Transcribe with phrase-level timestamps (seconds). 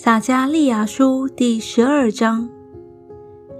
[0.00, 2.48] 撒加利亚书第十二章：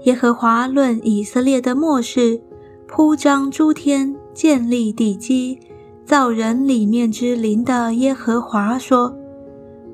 [0.05, 2.39] 耶和华论以色列的末世，
[2.87, 5.59] 铺张诸天，建立地基，
[6.05, 9.13] 造人里面之灵的耶和华说：“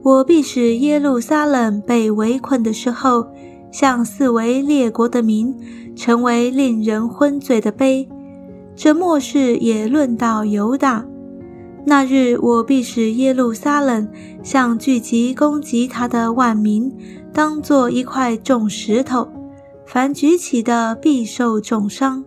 [0.03, 3.25] 我必使耶路撒冷被围困的时候，
[3.71, 5.51] 向四围列国的民，
[5.95, 8.07] 成为令人昏醉的杯。
[8.75, 11.03] 这末世也论到犹大。”
[11.87, 14.09] 那日，我必使耶路撒冷
[14.41, 16.91] 像聚集攻击他的万民，
[17.31, 19.27] 当作一块重石头，
[19.85, 22.25] 凡举起的必受重伤。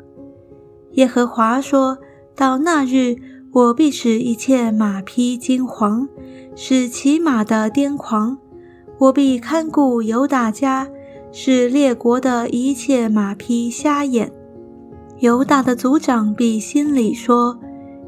[0.92, 1.98] 耶和华说
[2.36, 3.16] ：“到那日，
[3.50, 6.06] 我必使一切马匹惊惶，
[6.54, 8.38] 使骑马的癫狂。
[8.98, 10.88] 我必看顾犹大家，
[11.32, 14.32] 使列国的一切马匹瞎眼。
[15.18, 17.58] 犹大的族长必心里说。”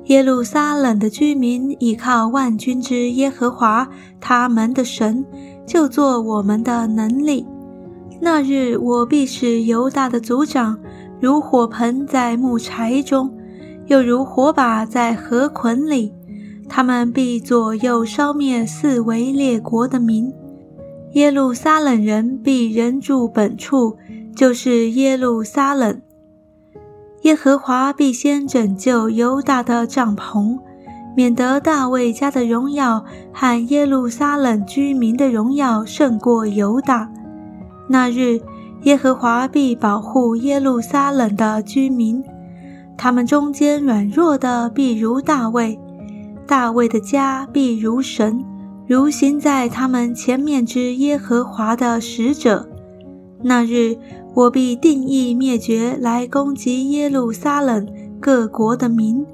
[0.06, 3.88] 耶路撒冷的居民倚靠万军之耶和华，
[4.20, 5.24] 他们的神，
[5.66, 7.46] 就做我们的能力。
[8.20, 10.78] 那日，我必使犹大的族长
[11.20, 13.32] 如火盆在木柴中，
[13.86, 16.12] 又如火把在河捆里。
[16.68, 20.32] 他们必左右烧灭四围列国的民。
[21.12, 23.96] 耶路撒冷人必人住本处，
[24.36, 26.00] 就是耶路撒冷。
[27.22, 30.58] 耶和华必先拯救犹大的帐篷，
[31.14, 37.10] 免得大卫家的荣耀和耶路撒冷居民的荣耀胜过犹大。
[37.90, 38.40] 那日，
[38.84, 42.24] 耶和华必保护耶路撒冷的居民，
[42.96, 45.78] 他们中间软弱的必如大卫，
[46.46, 48.42] 大卫的家必如神，
[48.86, 52.69] 如行在他们前面之耶和华的使者。
[53.42, 53.96] 那日。
[54.32, 57.84] 我必定义灭绝来攻击耶路撒冷
[58.20, 59.26] 各国的民，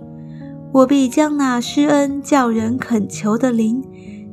[0.72, 3.84] 我必将那施恩叫人恳求的灵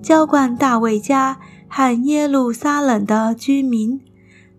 [0.02, 4.00] 浇灌大卫家和耶路撒冷的居民，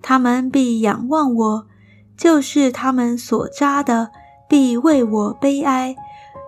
[0.02, 1.66] 他们必仰望我，
[2.18, 4.10] 就是他们所扎的，
[4.46, 5.96] 必为我悲哀，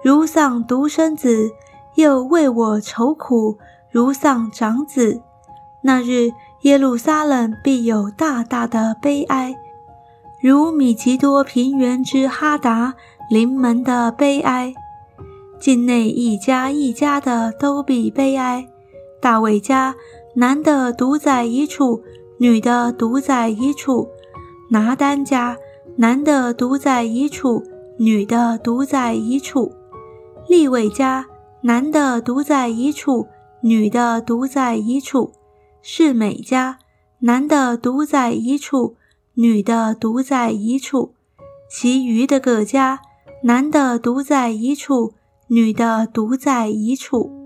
[0.05, 1.49] 如丧独生子；
[1.95, 3.57] 又为我愁苦，
[3.91, 5.23] 如丧长子。
[5.83, 6.33] 那日。
[6.63, 9.55] 耶路撒冷必有大大的悲哀，
[10.43, 12.95] 如米吉多平原之哈达
[13.31, 14.75] 临门的悲哀。
[15.61, 18.67] 境内一家一家的都必悲哀。
[19.21, 19.95] 大卫家
[20.35, 22.03] 男的独在一处，
[22.39, 24.09] 女的独在一处；
[24.71, 25.57] 拿单家
[25.97, 27.63] 男的独在一处，
[27.99, 29.73] 女的独在一处；
[30.49, 31.27] 利未家
[31.63, 33.27] 男的独在一处，
[33.63, 35.33] 女的独在一处。
[35.89, 36.81] 是每家
[37.21, 38.97] 男的独在一处，
[39.35, 41.13] 女的独在一处；
[41.71, 43.01] 其余的各家
[43.45, 45.15] 男的独在一处，
[45.47, 47.46] 女的独在一处。